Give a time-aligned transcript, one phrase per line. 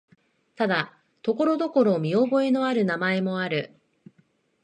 [0.55, 3.71] ただ、ところどころ見覚えのある名前もある。